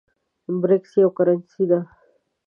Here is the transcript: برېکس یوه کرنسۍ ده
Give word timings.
برېکس 0.61 0.91
یوه 1.01 1.11
کرنسۍ 1.17 1.63
ده 1.71 1.79